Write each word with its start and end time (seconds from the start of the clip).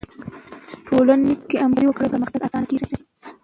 ټولنه 0.87 1.31
که 1.49 1.55
همکاري 1.65 1.87
وکړي، 1.87 2.13
پرمختګ 2.13 2.41
آسانه 2.47 2.65
کیږي. 2.71 2.87